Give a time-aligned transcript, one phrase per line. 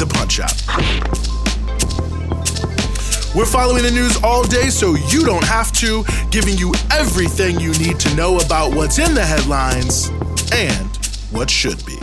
[0.00, 0.56] the Punch Out.
[3.36, 7.72] We're following the news all day so you don't have to, giving you everything you
[7.74, 10.08] need to know about what's in the headlines
[10.54, 10.96] and
[11.30, 11.98] what should be.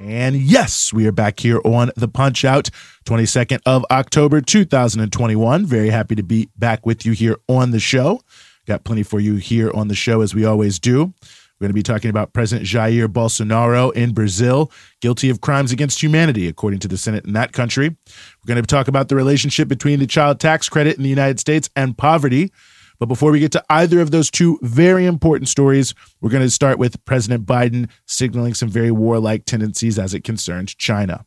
[0.00, 2.70] And yes, we are back here on the Punch Out,
[3.04, 5.64] 22nd of October, 2021.
[5.64, 8.20] Very happy to be back with you here on the show.
[8.66, 11.14] Got plenty for you here on the show, as we always do.
[11.64, 16.02] We're going to be talking about President Jair Bolsonaro in Brazil, guilty of crimes against
[16.02, 17.88] humanity, according to the Senate in that country.
[17.88, 21.40] We're going to talk about the relationship between the child tax credit in the United
[21.40, 22.52] States and poverty.
[22.98, 26.50] But before we get to either of those two very important stories, we're going to
[26.50, 31.24] start with President Biden signaling some very warlike tendencies as it concerns China.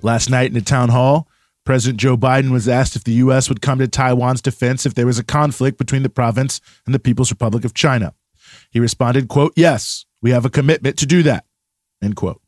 [0.00, 1.28] Last night in a town hall,
[1.64, 3.48] President Joe Biden was asked if the U.S.
[3.48, 6.98] would come to Taiwan's defense if there was a conflict between the province and the
[6.98, 8.14] People's Republic of China.
[8.70, 11.44] He responded, quote, yes, we have a commitment to do that,
[12.02, 12.40] end quote.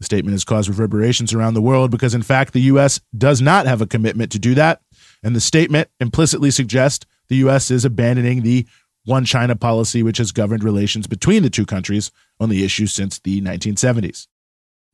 [0.00, 3.00] The statement has caused reverberations around the world because, in fact, the U.S.
[3.16, 4.82] does not have a commitment to do that.
[5.22, 7.70] And the statement implicitly suggests the U.S.
[7.70, 8.66] is abandoning the
[9.04, 13.18] one China policy, which has governed relations between the two countries on the issue since
[13.20, 14.26] the 1970s.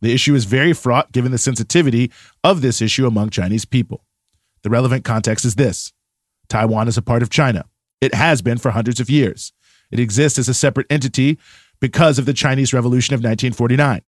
[0.00, 2.10] The issue is very fraught given the sensitivity
[2.42, 4.04] of this issue among Chinese people.
[4.62, 5.92] The relevant context is this
[6.48, 7.64] Taiwan is a part of China.
[8.00, 9.52] It has been for hundreds of years.
[9.90, 11.38] It exists as a separate entity
[11.80, 14.02] because of the Chinese Revolution of 1949.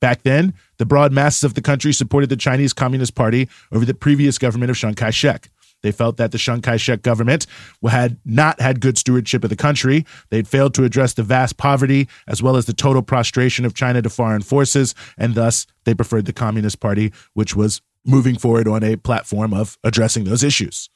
[0.00, 3.94] Back then, the broad masses of the country supported the Chinese Communist Party over the
[3.94, 5.50] previous government of Chiang Kai shek.
[5.82, 7.46] They felt that the Chiang Kai shek government
[7.88, 10.04] had not had good stewardship of the country.
[10.30, 14.02] They'd failed to address the vast poverty as well as the total prostration of China
[14.02, 18.82] to foreign forces, and thus they preferred the Communist Party, which was moving forward on
[18.82, 20.88] a platform of addressing those issues.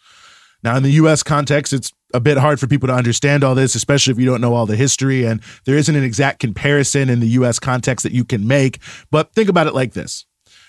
[0.63, 3.75] Now, in the US context, it's a bit hard for people to understand all this,
[3.75, 7.21] especially if you don't know all the history, and there isn't an exact comparison in
[7.21, 8.79] the US context that you can make.
[9.11, 10.27] But think about it like this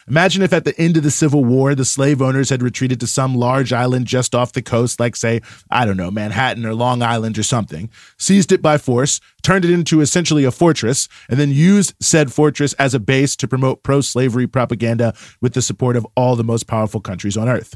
[0.07, 3.07] Imagine if at the end of the Civil War, the slave owners had retreated to
[3.07, 7.01] some large island just off the coast, like, say, I don't know, Manhattan or Long
[7.01, 11.51] Island or something, seized it by force, turned it into essentially a fortress, and then
[11.51, 16.07] used said fortress as a base to promote pro slavery propaganda with the support of
[16.15, 17.75] all the most powerful countries on earth.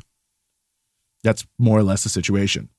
[1.24, 2.70] That's more or less the situation.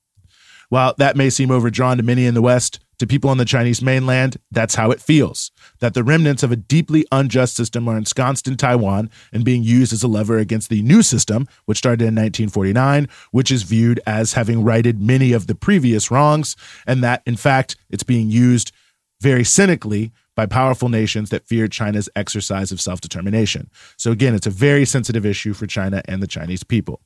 [0.68, 3.82] While that may seem overdrawn to many in the West, to people on the Chinese
[3.82, 5.50] mainland, that's how it feels
[5.80, 9.92] that the remnants of a deeply unjust system are ensconced in Taiwan and being used
[9.92, 14.32] as a lever against the new system, which started in 1949, which is viewed as
[14.32, 18.72] having righted many of the previous wrongs, and that, in fact, it's being used
[19.20, 23.68] very cynically by powerful nations that fear China's exercise of self determination.
[23.96, 27.00] So, again, it's a very sensitive issue for China and the Chinese people.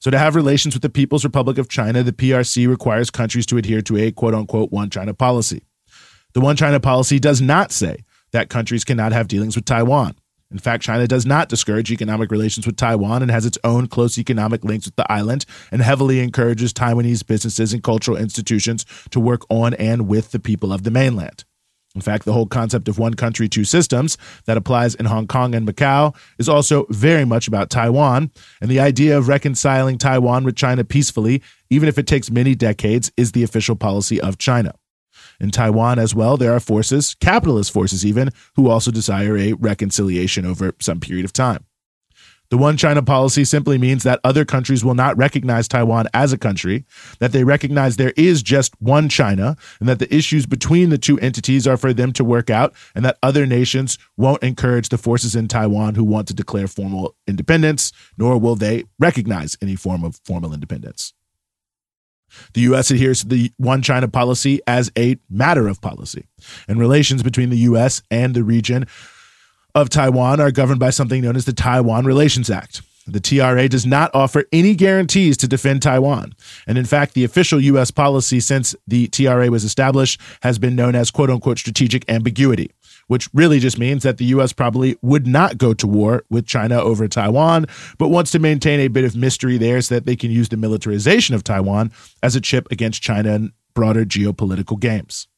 [0.00, 3.56] So, to have relations with the People's Republic of China, the PRC requires countries to
[3.56, 5.62] adhere to a quote unquote one China policy.
[6.34, 10.14] The one China policy does not say that countries cannot have dealings with Taiwan.
[10.50, 14.16] In fact, China does not discourage economic relations with Taiwan and has its own close
[14.16, 19.42] economic links with the island and heavily encourages Taiwanese businesses and cultural institutions to work
[19.50, 21.44] on and with the people of the mainland.
[21.96, 25.54] In fact, the whole concept of one country, two systems that applies in Hong Kong
[25.54, 28.30] and Macau is also very much about Taiwan.
[28.60, 33.10] And the idea of reconciling Taiwan with China peacefully, even if it takes many decades,
[33.16, 34.74] is the official policy of China.
[35.40, 40.44] In Taiwan as well, there are forces, capitalist forces even, who also desire a reconciliation
[40.44, 41.64] over some period of time.
[42.48, 46.38] The one China policy simply means that other countries will not recognize Taiwan as a
[46.38, 46.84] country,
[47.18, 51.18] that they recognize there is just one China, and that the issues between the two
[51.18, 55.34] entities are for them to work out, and that other nations won't encourage the forces
[55.34, 60.20] in Taiwan who want to declare formal independence, nor will they recognize any form of
[60.24, 61.12] formal independence.
[62.54, 62.90] The U.S.
[62.90, 66.26] adheres to the one China policy as a matter of policy,
[66.68, 68.02] and relations between the U.S.
[68.10, 68.86] and the region
[69.76, 72.80] of Taiwan are governed by something known as the Taiwan Relations Act.
[73.06, 76.34] The TRA does not offer any guarantees to defend Taiwan.
[76.66, 77.90] And in fact, the official U.S.
[77.90, 82.72] policy since the TRA was established has been known as quote unquote strategic ambiguity,
[83.06, 84.54] which really just means that the U.S.
[84.54, 87.66] probably would not go to war with China over Taiwan,
[87.98, 90.56] but wants to maintain a bit of mystery there so that they can use the
[90.56, 95.28] militarization of Taiwan as a chip against China and broader geopolitical games.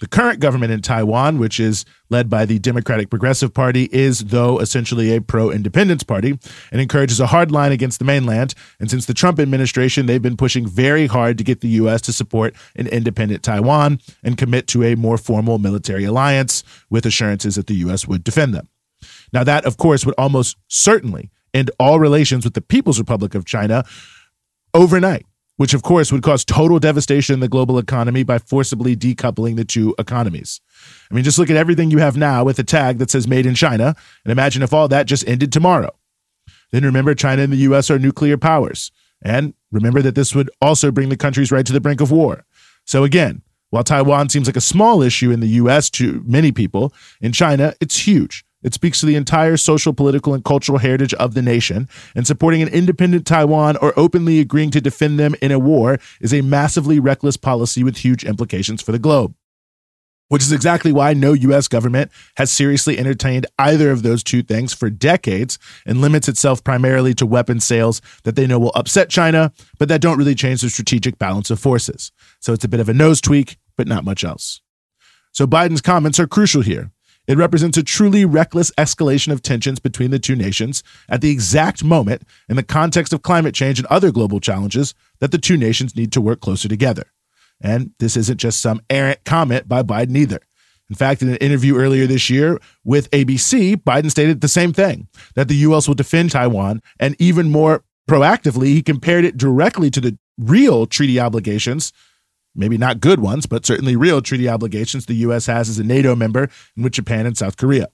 [0.00, 4.60] The current government in Taiwan, which is led by the Democratic Progressive Party, is, though,
[4.60, 6.38] essentially a pro independence party
[6.70, 8.54] and encourages a hard line against the mainland.
[8.78, 12.00] And since the Trump administration, they've been pushing very hard to get the U.S.
[12.02, 17.56] to support an independent Taiwan and commit to a more formal military alliance with assurances
[17.56, 18.06] that the U.S.
[18.06, 18.68] would defend them.
[19.32, 23.44] Now, that, of course, would almost certainly end all relations with the People's Republic of
[23.44, 23.84] China
[24.74, 25.26] overnight
[25.58, 29.64] which of course would cause total devastation in the global economy by forcibly decoupling the
[29.64, 30.60] two economies.
[31.10, 33.44] I mean, just look at everything you have now with a tag that says made
[33.44, 33.94] in China,
[34.24, 35.90] and imagine if all that just ended tomorrow.
[36.70, 38.92] Then remember, China and the US are nuclear powers.
[39.20, 42.44] And remember that this would also bring the countries right to the brink of war.
[42.84, 46.92] So again, while Taiwan seems like a small issue in the US to many people,
[47.20, 48.44] in China, it's huge.
[48.62, 52.60] It speaks to the entire social, political, and cultural heritage of the nation, and supporting
[52.60, 56.98] an independent Taiwan or openly agreeing to defend them in a war is a massively
[56.98, 59.34] reckless policy with huge implications for the globe.
[60.26, 64.74] Which is exactly why no US government has seriously entertained either of those two things
[64.74, 69.52] for decades and limits itself primarily to weapon sales that they know will upset China,
[69.78, 72.12] but that don't really change the strategic balance of forces.
[72.40, 74.60] So it's a bit of a nose tweak, but not much else.
[75.32, 76.90] So Biden's comments are crucial here
[77.28, 81.84] it represents a truly reckless escalation of tensions between the two nations at the exact
[81.84, 85.94] moment, in the context of climate change and other global challenges, that the two nations
[85.94, 87.04] need to work closer together.
[87.60, 90.40] And this isn't just some errant comment by Biden either.
[90.88, 95.06] In fact, in an interview earlier this year with ABC, Biden stated the same thing
[95.34, 95.86] that the U.S.
[95.86, 101.20] will defend Taiwan, and even more proactively, he compared it directly to the real treaty
[101.20, 101.92] obligations
[102.58, 105.46] maybe not good ones, but certainly real treaty obligations the U.S.
[105.46, 107.88] has as a NATO member and with Japan and South Korea.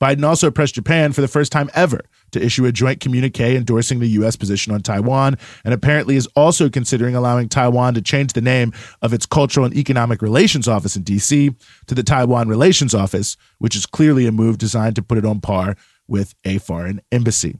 [0.00, 2.00] Biden also pressed Japan for the first time ever
[2.32, 4.36] to issue a joint communique endorsing the U.S.
[4.36, 9.12] position on Taiwan, and apparently is also considering allowing Taiwan to change the name of
[9.12, 11.54] its Cultural and Economic Relations Office in D.C.
[11.86, 15.40] to the Taiwan Relations Office, which is clearly a move designed to put it on
[15.40, 15.76] par
[16.08, 17.58] with a foreign embassy.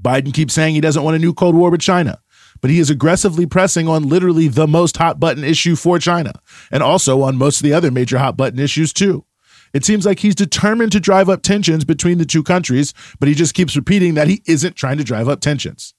[0.00, 2.20] Biden keeps saying he doesn't want a new Cold War with China
[2.60, 6.32] but he is aggressively pressing on literally the most hot button issue for China
[6.70, 9.24] and also on most of the other major hot button issues too.
[9.72, 13.34] It seems like he's determined to drive up tensions between the two countries, but he
[13.34, 15.94] just keeps repeating that he isn't trying to drive up tensions.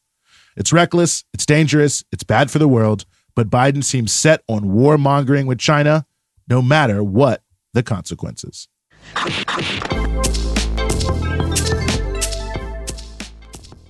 [0.55, 3.05] It's reckless, it's dangerous, it's bad for the world,
[3.35, 6.07] but Biden seems set on warmongering with China,
[6.47, 7.43] no matter what
[7.73, 8.67] the consequences.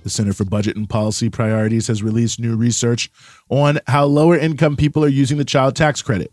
[0.08, 3.10] The Center for Budget and Policy Priorities has released new research
[3.50, 6.32] on how lower income people are using the child tax credit.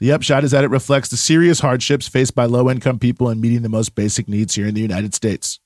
[0.00, 3.40] The upshot is that it reflects the serious hardships faced by low income people in
[3.40, 5.60] meeting the most basic needs here in the United States.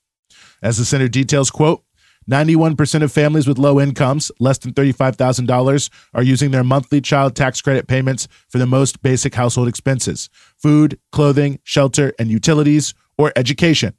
[0.63, 1.83] As the center details, quote,
[2.29, 7.59] 91% of families with low incomes, less than $35,000, are using their monthly child tax
[7.59, 13.93] credit payments for the most basic household expenses food, clothing, shelter, and utilities, or education.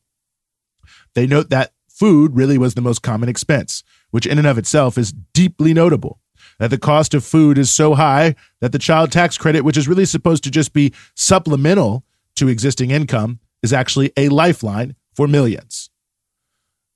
[1.14, 1.72] They note that
[2.02, 6.18] food really was the most common expense, which in and of itself is deeply notable.
[6.58, 9.86] That the cost of food is so high that the child tax credit, which is
[9.86, 12.02] really supposed to just be supplemental
[12.34, 15.90] to existing income, is actually a lifeline for millions.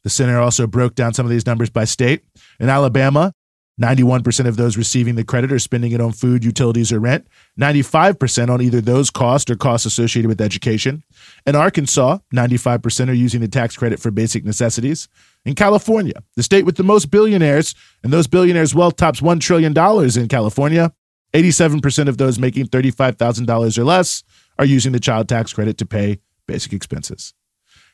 [0.03, 2.25] The center also broke down some of these numbers by state.
[2.59, 3.33] In Alabama,
[3.81, 7.27] 91% of those receiving the credit are spending it on food, utilities, or rent.
[7.61, 11.05] 95% on either those costs or costs associated with education.
[11.47, 15.09] In Arkansas, 95% are using the tax credit for basic necessities.
[15.45, 19.77] In California, the state with the most billionaires, and those billionaires' wealth tops $1 trillion
[19.77, 20.93] in California,
[21.35, 24.25] 87% of those making $35,000 or less
[24.59, 27.35] are using the child tax credit to pay basic expenses.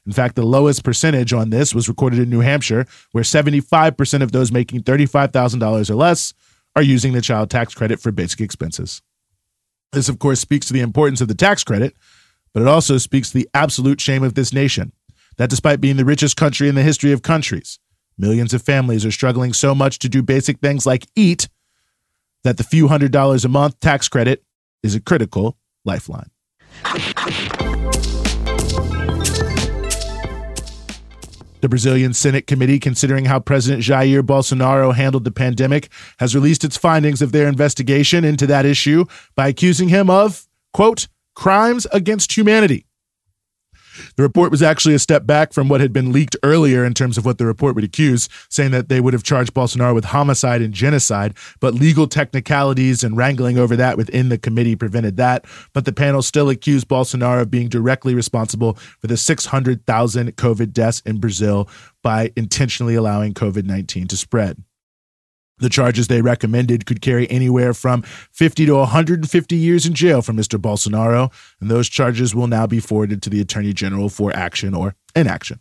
[0.06, 4.32] In fact, the lowest percentage on this was recorded in New Hampshire, where 75% of
[4.32, 6.34] those making $35,000 or less
[6.74, 9.02] are using the child tax credit for basic expenses.
[9.92, 11.94] This, of course, speaks to the importance of the tax credit,
[12.52, 14.92] but it also speaks to the absolute shame of this nation
[15.36, 17.78] that despite being the richest country in the history of countries,
[18.18, 21.48] millions of families are struggling so much to do basic things like eat
[22.44, 24.42] that the few hundred dollars a month tax credit
[24.82, 26.30] is a critical lifeline.
[31.62, 36.76] The Brazilian Senate committee, considering how President Jair Bolsonaro handled the pandemic, has released its
[36.76, 39.04] findings of their investigation into that issue
[39.36, 42.84] by accusing him of, quote, crimes against humanity.
[44.16, 47.18] The report was actually a step back from what had been leaked earlier in terms
[47.18, 50.62] of what the report would accuse, saying that they would have charged Bolsonaro with homicide
[50.62, 55.44] and genocide, but legal technicalities and wrangling over that within the committee prevented that.
[55.72, 61.02] But the panel still accused Bolsonaro of being directly responsible for the 600,000 COVID deaths
[61.06, 61.68] in Brazil
[62.02, 64.62] by intentionally allowing COVID 19 to spread.
[65.62, 70.32] The charges they recommended could carry anywhere from 50 to 150 years in jail for
[70.32, 70.60] Mr.
[70.60, 74.96] Bolsonaro, and those charges will now be forwarded to the Attorney General for action or
[75.14, 75.60] inaction.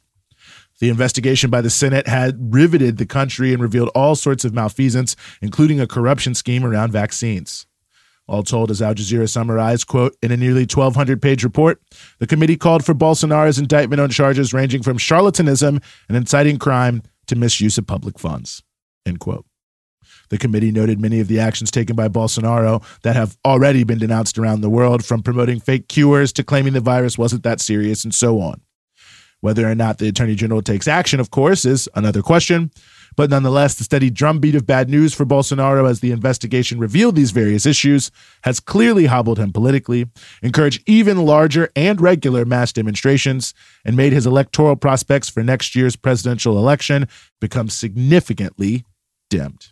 [0.79, 5.15] The investigation by the Senate had riveted the country and revealed all sorts of malfeasance,
[5.39, 7.67] including a corruption scheme around vaccines.
[8.27, 11.79] All told, as Al Jazeera summarized, quote, in a nearly 1,200 page report,
[12.17, 17.36] the committee called for Bolsonaro's indictment on charges ranging from charlatanism and inciting crime to
[17.36, 18.63] misuse of public funds,
[19.05, 19.46] end quote.
[20.29, 24.38] The committee noted many of the actions taken by Bolsonaro that have already been denounced
[24.38, 28.13] around the world, from promoting fake cures to claiming the virus wasn't that serious and
[28.13, 28.62] so on.
[29.41, 32.72] Whether or not the Attorney General takes action, of course, is another question.
[33.17, 37.31] But nonetheless, the steady drumbeat of bad news for Bolsonaro as the investigation revealed these
[37.31, 38.10] various issues
[38.43, 40.08] has clearly hobbled him politically,
[40.41, 43.53] encouraged even larger and regular mass demonstrations,
[43.84, 47.08] and made his electoral prospects for next year's presidential election
[47.41, 48.86] become significantly
[49.29, 49.72] dimmed.